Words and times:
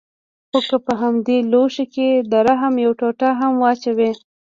خو 0.49 0.59
که 0.69 0.77
په 0.85 0.93
همدې 1.01 1.37
لوښي 1.51 1.85
کښې 1.93 2.09
د 2.31 2.33
رحم 2.47 2.73
يوه 2.85 2.95
ټوټه 2.99 3.29
هم 3.39 3.53
واچوې. 3.63 4.11